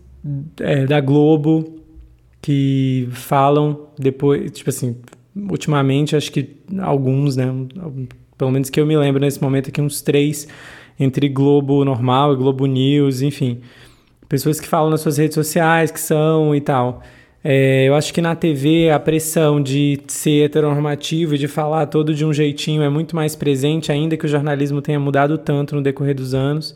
[0.60, 1.80] é, da Globo
[2.40, 4.96] que falam depois, tipo assim,
[5.36, 7.46] ultimamente acho que alguns, né,
[8.42, 10.48] pelo menos que eu me lembro nesse momento aqui, uns três,
[10.98, 13.60] entre Globo Normal e Globo News, enfim.
[14.28, 17.00] Pessoas que falam nas suas redes sociais, que são e tal.
[17.44, 22.12] É, eu acho que na TV a pressão de ser heteronormativo e de falar todo
[22.12, 25.82] de um jeitinho é muito mais presente, ainda que o jornalismo tenha mudado tanto no
[25.82, 26.74] decorrer dos anos.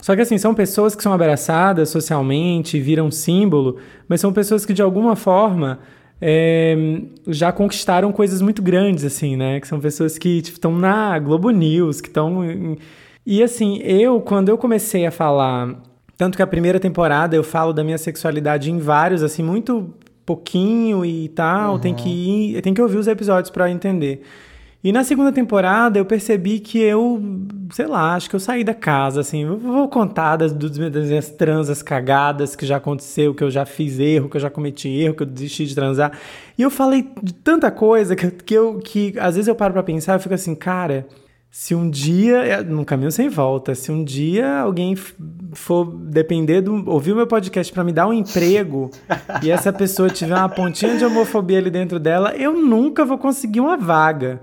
[0.00, 3.76] Só que assim, são pessoas que são abraçadas socialmente, viram símbolo,
[4.08, 5.78] mas são pessoas que de alguma forma
[6.20, 6.76] é,
[7.26, 9.60] já conquistaram coisas muito grandes, assim, né?
[9.60, 12.76] Que são pessoas que estão tipo, na Globo News, que estão.
[13.24, 15.82] E assim, eu, quando eu comecei a falar.
[16.16, 19.94] Tanto que a primeira temporada eu falo da minha sexualidade em vários, assim, muito
[20.26, 21.74] pouquinho e tal.
[21.74, 21.78] Uhum.
[21.78, 24.22] Tem que ir, tem que ouvir os episódios para entender.
[24.82, 27.20] E na segunda temporada eu percebi que eu,
[27.72, 31.82] sei lá, acho que eu saí da casa, assim, vou contar das, das minhas transas
[31.82, 35.24] cagadas que já aconteceu, que eu já fiz erro, que eu já cometi erro, que
[35.24, 36.12] eu desisti de transar.
[36.56, 39.82] E eu falei de tanta coisa que, que eu, que às vezes eu paro pra
[39.82, 41.08] pensar e fico assim, cara,
[41.50, 44.94] se um dia, é, num caminho sem volta, se um dia alguém
[45.54, 48.92] for depender do ouvir o meu podcast para me dar um emprego
[49.42, 53.58] e essa pessoa tiver uma pontinha de homofobia ali dentro dela, eu nunca vou conseguir
[53.58, 54.40] uma vaga.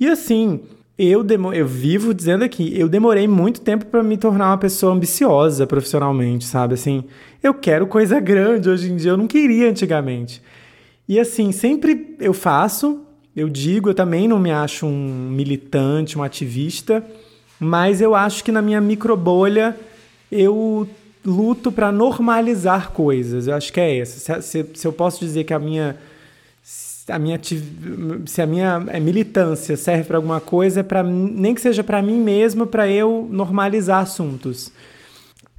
[0.00, 0.60] E assim,
[0.98, 5.66] eu, eu vivo dizendo aqui, eu demorei muito tempo para me tornar uma pessoa ambiciosa
[5.66, 6.74] profissionalmente, sabe?
[6.74, 7.04] Assim,
[7.42, 10.42] eu quero coisa grande hoje em dia, eu não queria antigamente.
[11.06, 13.00] E assim, sempre eu faço,
[13.36, 17.04] eu digo, eu também não me acho um militante, um ativista,
[17.58, 19.76] mas eu acho que na minha microbolha
[20.32, 20.88] eu
[21.24, 23.46] luto para normalizar coisas.
[23.46, 24.40] Eu acho que é essa.
[24.40, 25.96] Se, se, se eu posso dizer que a minha
[27.10, 27.38] a minha
[28.26, 32.00] se a minha é, militância serve para alguma coisa, é para nem que seja para
[32.02, 34.72] mim mesmo, para eu normalizar assuntos.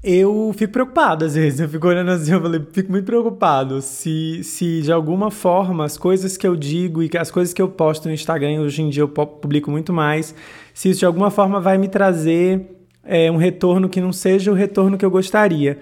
[0.04, 4.44] Eu fico preocupado às vezes, eu fico olhando assim, eu falei, fico muito preocupado se,
[4.44, 8.08] se de alguma forma as coisas que eu digo e as coisas que eu posto
[8.08, 10.34] no Instagram, hoje em dia eu publico muito mais,
[10.74, 12.66] se isso de alguma forma vai me trazer
[13.04, 15.78] é, um retorno que não seja o retorno que eu gostaria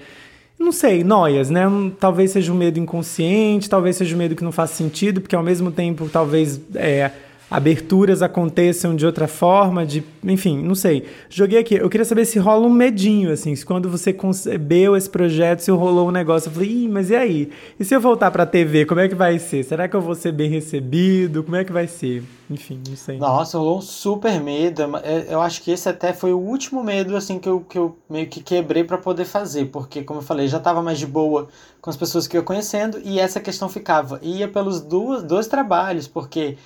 [0.59, 1.63] não sei, noias, né?
[1.99, 5.41] Talvez seja um medo inconsciente, talvez seja um medo que não faz sentido, porque ao
[5.41, 7.11] mesmo tempo talvez é,
[7.49, 11.05] aberturas aconteçam de outra forma, de, enfim, não sei.
[11.29, 11.75] Joguei aqui.
[11.75, 15.71] Eu queria saber se rola um medinho, assim, se quando você concebeu esse projeto, se
[15.71, 17.49] rolou um negócio, eu falei, Ih, mas e aí?
[17.79, 19.63] E se eu voltar pra TV, como é que vai ser?
[19.63, 21.43] Será que eu vou ser bem recebido?
[21.43, 22.23] Como é que vai ser?
[22.49, 23.17] Enfim, não sei.
[23.17, 24.81] Nossa, rolou um super medo.
[25.03, 27.95] É, eu acho que esse até foi o último medo, assim, que eu, que eu
[28.09, 31.47] meio que quebrei para poder fazer, porque, como eu falei, já tava mais de boa
[31.79, 34.19] com as pessoas que eu conhecendo, e essa questão ficava.
[34.23, 36.57] Ia pelos dois trabalhos, porque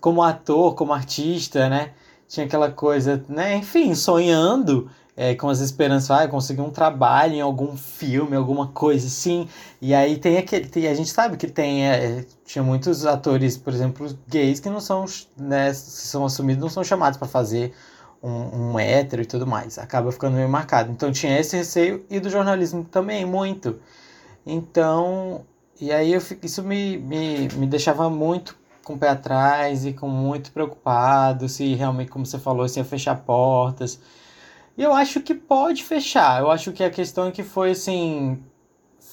[0.00, 1.92] como ator, como artista, né?
[2.28, 3.56] Tinha aquela coisa, né?
[3.56, 9.08] Enfim, sonhando é, com as esperanças, ah, conseguir um trabalho em algum filme, alguma coisa
[9.08, 9.48] assim.
[9.82, 10.68] E aí tem aquele.
[10.68, 11.84] Tem, a gente sabe que tem.
[11.88, 15.04] É, tinha muitos atores, por exemplo, gays que não são,
[15.36, 15.72] né?
[15.74, 17.72] são assumidos, não são chamados para fazer
[18.22, 19.76] um, um hétero e tudo mais.
[19.76, 20.92] Acaba ficando meio marcado.
[20.92, 23.80] Então tinha esse receio e do jornalismo também, muito.
[24.46, 25.44] Então.
[25.80, 28.56] E aí eu, isso me, me, me deixava muito
[28.88, 32.84] com o pé atrás e com muito preocupado se realmente, como você falou, se ia
[32.84, 34.00] fechar portas.
[34.78, 36.40] E eu acho que pode fechar.
[36.40, 38.42] Eu acho que a questão é que foi assim.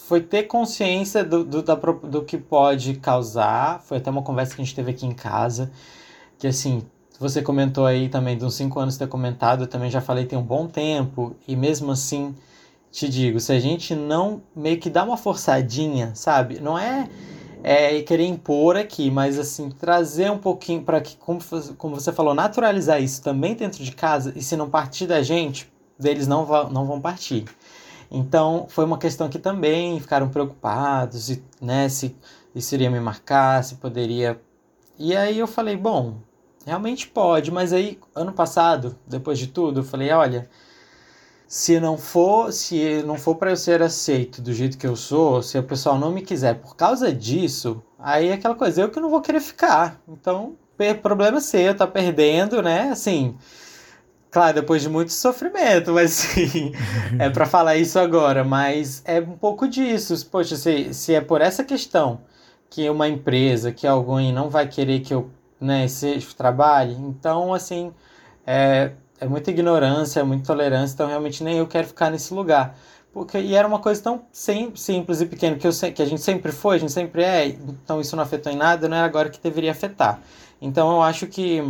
[0.08, 3.82] Foi ter consciência do, do, da, do que pode causar.
[3.82, 5.72] Foi até uma conversa que a gente teve aqui em casa.
[6.38, 6.84] Que assim,
[7.20, 10.44] você comentou aí também uns 5 anos ter comentado, eu também já falei tem um
[10.44, 11.36] bom tempo.
[11.48, 12.36] E mesmo assim,
[12.92, 16.60] te digo, se a gente não meio que dá uma forçadinha, sabe?
[16.62, 17.10] Não é
[17.67, 21.39] é, querer impor aqui, mas assim, trazer um pouquinho para que, como,
[21.80, 25.67] como você falou, naturalizar isso também dentro de casa, e se não partir da gente,
[25.97, 27.45] deles não, vão, não vão partir.
[28.12, 32.15] Então, foi uma questão que também ficaram preocupados, e, né, se
[32.54, 34.39] isso iria me marcar, se poderia.
[34.99, 36.17] E aí eu falei, bom,
[36.67, 40.47] realmente pode, mas aí, ano passado, depois de tudo, eu falei, olha,
[41.47, 45.41] se não for, se não for para eu ser aceito do jeito que eu sou,
[45.41, 48.99] se o pessoal não me quiser por causa disso, aí é aquela coisa, eu que
[48.99, 50.01] não vou querer ficar.
[50.08, 50.55] Então,
[51.01, 52.89] problema seu, tá perdendo, né?
[52.91, 53.38] Assim,
[54.31, 56.71] claro, depois de muito sofrimento, mas sim,
[57.19, 60.25] é para falar isso agora, mas é um pouco disso.
[60.27, 62.21] Poxa, se, se é por essa questão
[62.69, 65.29] que uma empresa, que alguém não vai querer que eu,
[65.62, 67.93] né, seja, trabalhe, então, assim,
[68.45, 72.78] é, é muita ignorância, é muita tolerância, então realmente nem eu quero ficar nesse lugar.
[73.13, 76.21] Porque, e era uma coisa tão sim, simples e pequena que, eu, que a gente
[76.21, 79.30] sempre foi, a gente sempre é, então isso não afetou em nada, não é agora
[79.30, 80.19] que deveria afetar.
[80.62, 81.63] Então eu acho que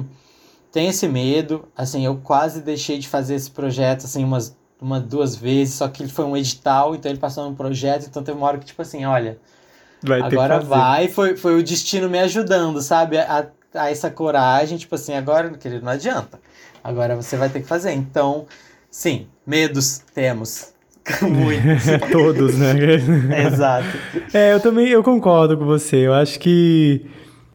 [0.71, 5.36] tem esse medo, assim, eu quase deixei de fazer esse projeto, assim, umas uma, duas
[5.36, 8.47] vezes, só que ele foi um edital, então ele passou num projeto, então teve uma
[8.47, 9.38] hora que, tipo assim, olha,
[10.01, 14.95] vai agora vai, foi, foi o destino me ajudando, sabe, a, a essa coragem, tipo
[14.95, 16.39] assim, agora, querido, não adianta.
[16.86, 17.93] Agora você vai ter que fazer.
[17.93, 18.45] Então,
[18.91, 20.71] sim, medos temos.
[21.19, 21.84] Muitos.
[22.12, 22.76] Todos, né?
[23.48, 23.88] Exato.
[24.32, 26.06] É, eu também eu concordo com você.
[26.06, 27.04] Eu acho que.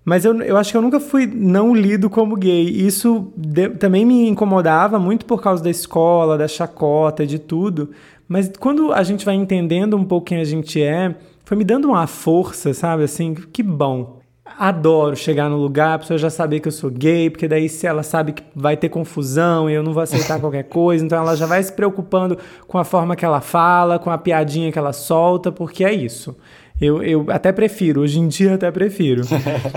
[0.05, 2.65] Mas eu, eu acho que eu nunca fui não lido como gay.
[2.65, 7.91] Isso de, também me incomodava muito por causa da escola, da chacota, de tudo.
[8.27, 11.15] Mas quando a gente vai entendendo um pouco quem a gente é,
[11.45, 13.05] foi me dando uma força, sabe?
[13.05, 14.20] Assim, que bom
[14.61, 17.87] adoro chegar no lugar, a pessoa já saber que eu sou gay, porque daí se
[17.87, 21.35] ela sabe que vai ter confusão e eu não vou aceitar qualquer coisa, então ela
[21.35, 22.37] já vai se preocupando
[22.69, 26.37] com a forma que ela fala, com a piadinha que ela solta, porque é isso.
[26.79, 29.23] Eu, eu até prefiro, hoje em dia até prefiro.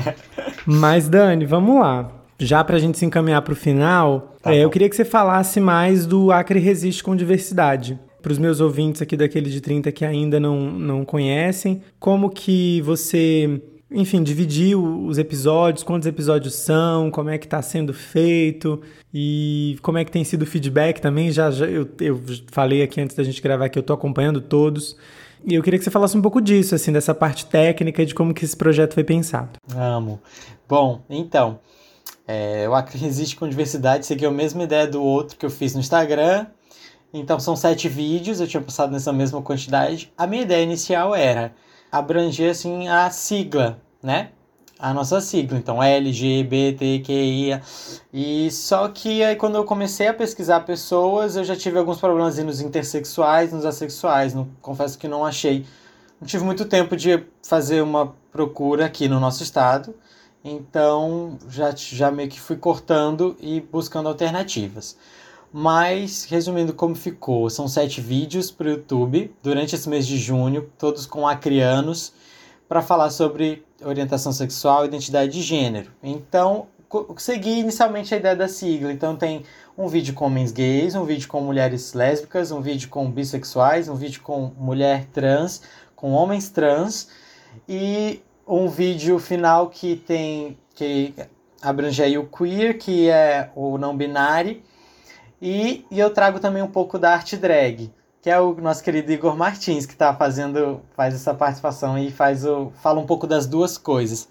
[0.67, 2.11] Mas Dani, vamos lá.
[2.37, 5.05] Já para a gente se encaminhar para o final, tá é, eu queria que você
[5.05, 9.91] falasse mais do Acre Resiste com Diversidade para os meus ouvintes aqui daquele de 30
[9.93, 13.61] que ainda não, não conhecem, como que você
[13.93, 18.81] enfim, dividir os episódios, quantos episódios são, como é que está sendo feito
[19.13, 21.31] e como é que tem sido o feedback também.
[21.31, 24.97] Já, já eu, eu falei aqui antes da gente gravar que eu estou acompanhando todos.
[25.45, 28.33] E eu queria que você falasse um pouco disso, assim, dessa parte técnica de como
[28.33, 29.59] que esse projeto foi pensado.
[29.75, 30.19] Amo.
[30.67, 31.59] Bom, então,
[32.27, 35.79] é, o Resiste com Diversidade seguiu a mesma ideia do outro que eu fiz no
[35.79, 36.47] Instagram.
[37.13, 40.11] Então são sete vídeos, eu tinha passado nessa mesma quantidade.
[40.17, 41.53] A minha ideia inicial era
[41.93, 44.31] abranger assim a sigla, né?
[44.79, 47.61] A nossa sigla, então LGBTQIA.
[48.11, 52.39] E só que aí quando eu comecei a pesquisar pessoas, eu já tive alguns problemas
[52.39, 54.33] nos intersexuais, nos assexuais.
[54.33, 55.67] Não, confesso que não achei.
[56.19, 59.93] Não tive muito tempo de fazer uma procura aqui no nosso estado.
[60.43, 64.97] Então já, já meio que fui cortando e buscando alternativas.
[65.55, 70.67] Mas, resumindo como ficou, são sete vídeos para o YouTube durante esse mês de junho,
[70.79, 72.11] todos com acrianos,
[72.67, 75.91] para falar sobre orientação sexual e identidade de gênero.
[76.01, 76.65] Então,
[77.17, 78.91] segui inicialmente a ideia da sigla.
[78.91, 79.43] Então, tem
[79.77, 83.95] um vídeo com homens gays, um vídeo com mulheres lésbicas, um vídeo com bissexuais, um
[83.95, 85.61] vídeo com mulher trans,
[85.95, 87.09] com homens trans
[87.69, 91.13] e um vídeo final que tem que
[91.61, 94.59] abrange aí o queer, que é o não binário,
[95.43, 99.11] e, e eu trago também um pouco da arte drag, que é o nosso querido
[99.11, 103.45] Igor Martins, que está fazendo, faz essa participação e faz o, fala um pouco das
[103.45, 104.29] duas coisas.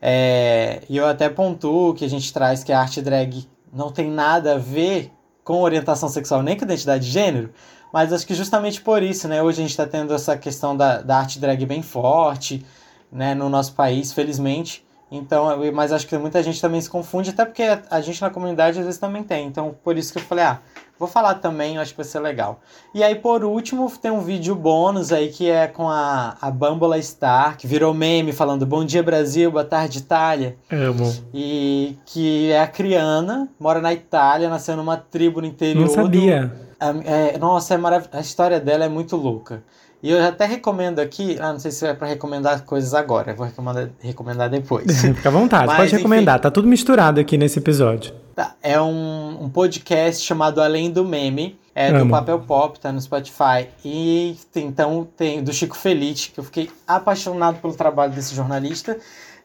[0.00, 4.10] É, e eu até pontuo que a gente traz que a arte drag não tem
[4.10, 5.12] nada a ver
[5.44, 7.52] com orientação sexual nem com identidade de gênero,
[7.92, 9.42] mas acho que justamente por isso, né?
[9.42, 12.64] Hoje a gente está tendo essa questão da, da arte drag bem forte,
[13.12, 14.82] né, no nosso país, felizmente.
[15.10, 18.78] Então, mas acho que muita gente também se confunde, até porque a gente na comunidade
[18.78, 19.46] às vezes também tem.
[19.46, 20.60] Então, por isso que eu falei, ah,
[20.96, 22.60] vou falar também, acho que vai ser legal.
[22.94, 27.00] E aí, por último, tem um vídeo bônus aí que é com a, a Bambola
[27.02, 30.56] Star, que virou meme falando Bom dia Brasil, boa tarde Itália.
[30.70, 31.12] Amo.
[31.34, 35.86] E que é a Criana, mora na Itália, nasceu numa tribo no interior.
[35.86, 36.46] Não sabia.
[36.46, 36.70] Do,
[37.04, 39.62] é, nossa, é marav a história dela é muito louca.
[40.02, 43.46] E eu até recomendo aqui, ah, não sei se é para recomendar coisas agora, vou
[43.46, 44.86] recomendar, recomendar depois.
[45.02, 48.14] Fica à vontade, Mas, pode recomendar, enfim, tá tudo misturado aqui nesse episódio.
[48.34, 52.04] Tá, é um, um podcast chamado Além do Meme, é Amo.
[52.04, 53.68] do Papel Pop, tá no Spotify.
[53.84, 58.96] E então tem do Chico Felite, que eu fiquei apaixonado pelo trabalho desse jornalista.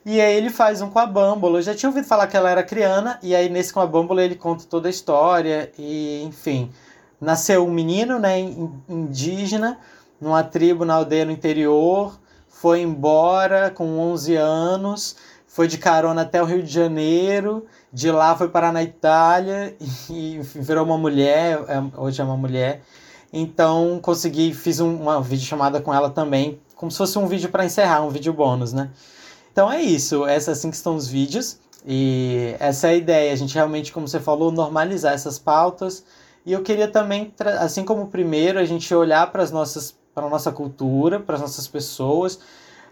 [0.06, 1.58] E aí ele faz um com a Bâmbola.
[1.60, 4.24] Eu já tinha ouvido falar que ela era criana, e aí nesse com a Bâmbola
[4.24, 6.70] ele conta toda a história, e enfim.
[7.20, 8.39] Nasceu um menino, né,
[8.88, 9.80] indígena,
[10.26, 16.42] numa tribo na aldeia no interior, foi embora com 11 anos, foi de carona até
[16.42, 19.76] o Rio de Janeiro, de lá foi parar na Itália
[20.10, 22.82] e virou uma mulher, é, hoje é uma mulher.
[23.32, 27.64] Então consegui, fiz uma vídeo chamada com ela também, como se fosse um vídeo para
[27.64, 28.90] encerrar, um vídeo bônus, né?
[29.52, 31.60] Então é isso, essa assim que estão os vídeos.
[31.86, 36.04] E essa é a ideia, a gente realmente, como você falou, normalizar essas pautas.
[36.44, 40.30] E eu queria também, assim como o primeiro, a gente olhar para as nossas para
[40.30, 42.39] nossa cultura, para as nossas pessoas.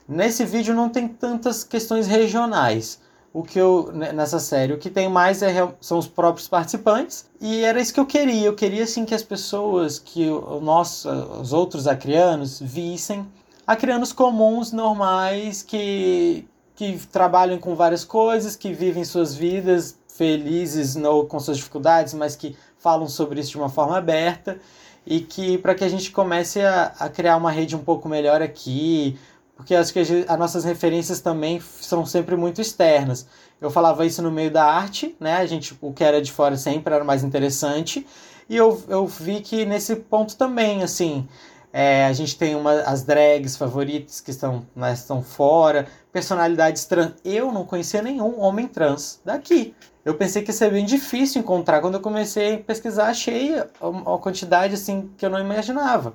[0.07, 2.99] Nesse vídeo não tem tantas questões regionais.
[3.33, 7.63] O que eu nessa série, o que tem mais é, são os próprios participantes e
[7.63, 8.45] era isso que eu queria.
[8.45, 10.27] Eu queria assim que as pessoas, que
[10.61, 13.25] nós, os outros acrianos vissem
[13.65, 21.25] acrianos comuns, normais, que que trabalham com várias coisas, que vivem suas vidas felizes ou
[21.25, 24.59] com suas dificuldades, mas que falam sobre isso de uma forma aberta
[25.05, 28.41] e que para que a gente comece a, a, criar uma rede um pouco melhor
[28.41, 29.17] aqui,
[29.55, 33.27] porque acho que as nossas referências também são sempre muito externas.
[33.61, 35.37] Eu falava isso no meio da arte, né?
[35.37, 38.05] A gente, o que era de fora sempre era mais interessante,
[38.49, 41.27] e eu, eu vi que nesse ponto também, assim,
[41.73, 47.13] é, a gente tem uma, as drags favoritas que estão, né, estão fora, personalidades trans.
[47.25, 51.79] Eu não conhecia nenhum homem trans daqui eu pensei que ia ser bem difícil encontrar.
[51.79, 56.13] Quando eu comecei a pesquisar, achei uma quantidade assim que eu não imaginava.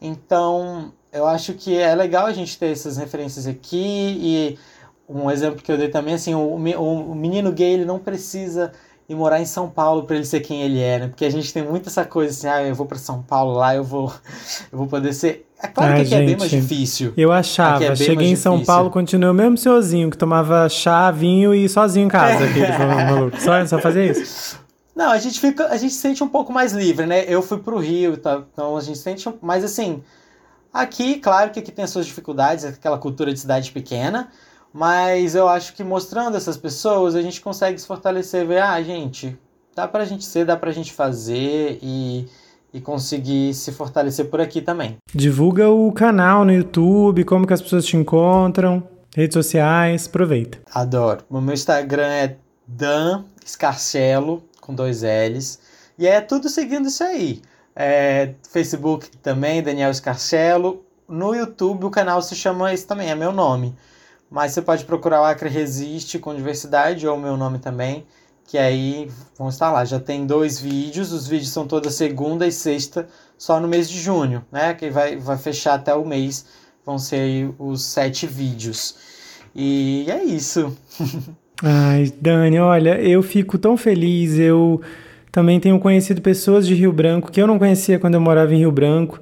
[0.00, 4.58] Então, eu acho que é legal a gente ter essas referências aqui e
[5.08, 8.72] um exemplo que eu dei também assim, o, o menino gay ele não precisa
[9.08, 11.08] ir morar em São Paulo para ele ser quem ele é, né?
[11.08, 13.74] Porque a gente tem muito essa coisa assim, ah, eu vou para São Paulo lá,
[13.74, 14.12] eu vou
[14.70, 17.12] eu vou poder ser é claro ah, que aqui gente, é bem mais difícil.
[17.16, 17.84] Eu achava.
[17.84, 18.64] É Cheguei em São.
[18.64, 22.44] Paulo, continuei o mesmo senhorzinho, que tomava chá, vinho e sozinho em casa.
[22.44, 23.04] É.
[23.04, 23.40] maluco.
[23.40, 24.60] Só, só fazia isso.
[24.94, 27.24] Não, a gente fica, a gente se sente um pouco mais livre, né?
[27.26, 28.42] Eu fui pro Rio, tá?
[28.52, 30.02] então a gente sente, mas assim,
[30.72, 34.28] aqui, claro que aqui tem as suas dificuldades, aquela cultura de cidade pequena,
[34.72, 39.36] mas eu acho que mostrando essas pessoas, a gente consegue se fortalecer, ver, ah, gente,
[39.74, 42.28] dá pra gente ser, dá pra gente fazer e
[42.72, 44.96] e conseguir se fortalecer por aqui também.
[45.14, 48.82] Divulga o canal no YouTube, como que as pessoas te encontram,
[49.14, 50.58] redes sociais, aproveita.
[50.72, 51.22] Adoro.
[51.28, 55.58] O meu Instagram é Dan Scarcelo, com dois L's,
[55.98, 57.42] e é tudo seguindo isso aí.
[57.76, 60.82] É, Facebook também, Daniel Scarcelo.
[61.08, 63.74] No YouTube o canal se chama esse também, é meu nome.
[64.32, 68.04] Mas você pode procurar o Acre Resiste com diversidade ou o meu nome também
[68.46, 69.84] que aí vão estar lá.
[69.84, 73.98] Já tem dois vídeos, os vídeos são toda segunda e sexta, só no mês de
[73.98, 74.74] junho, né?
[74.74, 76.44] Que vai, vai fechar até o mês,
[76.84, 78.96] vão ser os sete vídeos.
[79.54, 80.76] E é isso.
[81.62, 84.38] Ai, Dani, olha, eu fico tão feliz.
[84.38, 84.80] Eu
[85.30, 88.58] também tenho conhecido pessoas de Rio Branco que eu não conhecia quando eu morava em
[88.58, 89.20] Rio Branco.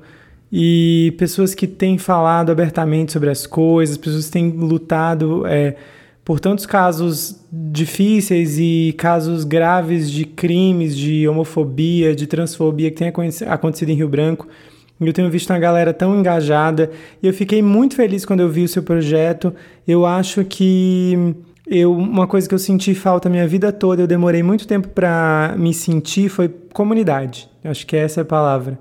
[0.52, 5.46] E pessoas que têm falado abertamente sobre as coisas, pessoas que têm lutado.
[5.46, 5.76] É,
[6.24, 13.12] por tantos casos difíceis e casos graves de crimes, de homofobia, de transfobia que tem
[13.48, 14.46] acontecido em Rio Branco.
[15.00, 16.90] Eu tenho visto uma galera tão engajada
[17.22, 19.52] e eu fiquei muito feliz quando eu vi o seu projeto.
[19.88, 21.34] Eu acho que
[21.66, 24.88] eu, uma coisa que eu senti falta a minha vida toda, eu demorei muito tempo
[24.88, 27.48] para me sentir, foi comunidade.
[27.64, 28.78] Eu acho que essa é a palavra.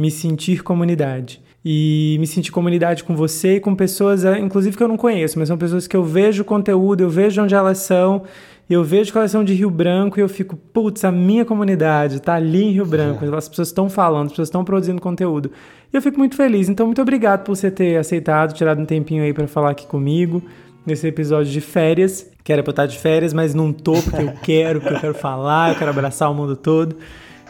[0.00, 1.40] Me sentir comunidade.
[1.62, 5.38] e me sentir comunidade com você e com pessoas, eh, inclusive que eu não conheço,
[5.38, 8.22] mas são pessoas que eu vejo o conteúdo, eu vejo onde elas são,
[8.70, 12.22] eu vejo que elas são de Rio Branco e eu fico, putz, a minha comunidade
[12.22, 13.36] tá ali em Rio Branco, é.
[13.36, 15.50] as pessoas estão falando, as pessoas estão produzindo conteúdo.
[15.92, 16.68] E eu fico muito feliz.
[16.68, 20.40] Então, muito obrigado por você ter aceitado, tirado um tempinho aí para falar aqui comigo
[20.86, 24.22] nesse episódio de férias, que era pra eu estar de férias, mas não tô porque
[24.22, 26.96] eu quero, porque eu quero falar, eu quero abraçar o mundo todo.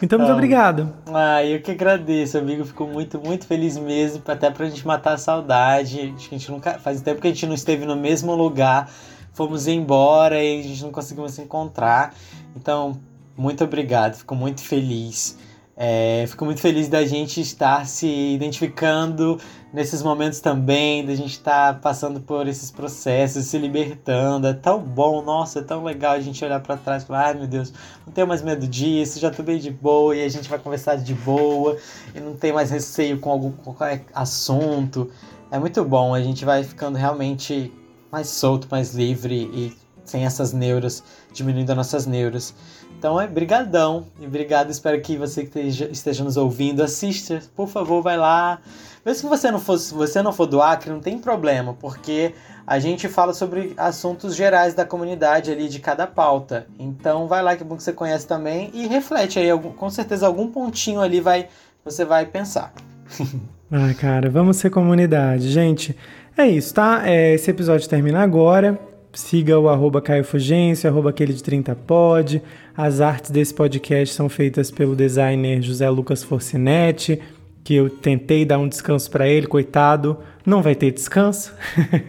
[0.01, 0.93] Então, muito ah, obrigado.
[1.13, 2.65] Ah, eu que agradeço, amigo.
[2.65, 6.13] Fico muito, muito feliz mesmo, até pra gente matar a saudade.
[6.15, 6.79] Acho que a gente nunca.
[6.79, 8.89] Faz tempo que a gente não esteve no mesmo lugar.
[9.33, 12.13] Fomos embora e a gente não conseguiu se encontrar.
[12.55, 12.99] Então,
[13.37, 15.37] muito obrigado, fico muito feliz.
[15.83, 18.05] É, fico muito feliz da gente estar se
[18.35, 19.39] identificando
[19.73, 24.45] nesses momentos também, da gente estar passando por esses processos, se libertando.
[24.45, 27.33] É tão bom, nossa, é tão legal a gente olhar para trás e falar: ai
[27.33, 27.73] meu Deus,
[28.05, 30.97] não tenho mais medo disso, já tô bem de boa e a gente vai conversar
[30.97, 31.75] de boa
[32.13, 35.09] e não tem mais receio com algum qualquer assunto.
[35.49, 37.73] É muito bom, a gente vai ficando realmente
[38.11, 39.75] mais solto, mais livre e
[40.05, 41.03] sem essas neuras,
[41.33, 42.53] diminuindo as nossas neuras.
[43.01, 48.03] Então é brigadão e obrigado, espero que você que esteja, nos ouvindo assista, por favor,
[48.03, 48.59] vai lá.
[49.03, 52.35] Mesmo que você não for, você não for do Acre, não tem problema, porque
[52.65, 56.67] a gente fala sobre assuntos gerais da comunidade ali de cada pauta.
[56.77, 60.27] Então vai lá que é bom que você conhece também e reflete aí, com certeza
[60.27, 61.47] algum pontinho ali vai
[61.83, 62.71] você vai pensar.
[63.71, 65.97] ah, cara, vamos ser comunidade, gente.
[66.37, 67.01] É isso, tá?
[67.09, 68.79] É, esse episódio termina agora.
[69.13, 72.41] Siga o arroba Caio Fugêncio, arroba aquele de 30 pod.
[72.75, 77.21] As artes desse podcast são feitas pelo designer José Lucas Forcinetti,
[77.61, 80.17] que eu tentei dar um descanso para ele, coitado.
[80.45, 81.53] Não vai ter descanso,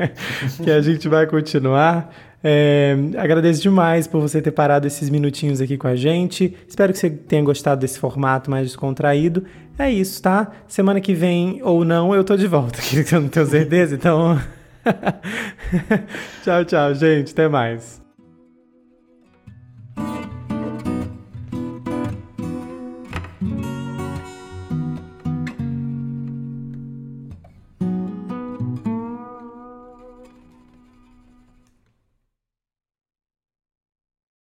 [0.62, 2.14] que a gente vai continuar.
[2.44, 6.56] É, agradeço demais por você ter parado esses minutinhos aqui com a gente.
[6.68, 9.44] Espero que você tenha gostado desse formato mais descontraído.
[9.76, 10.52] É isso, tá?
[10.68, 14.40] Semana que vem ou não, eu tô de volta, que eu não tenho certeza, então.
[16.42, 17.32] tchau, tchau, gente.
[17.32, 18.01] Até mais.